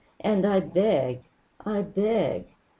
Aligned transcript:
And 0.21 0.47
I 0.47 0.61
beg! 0.61 1.25
I 1.63 1.83
beg! 1.83 2.47